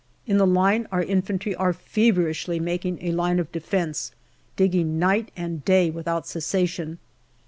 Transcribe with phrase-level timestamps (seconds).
[0.25, 4.11] In the line our infantry are feverishly making a line of defence,
[4.55, 6.97] digging night and day without cessation.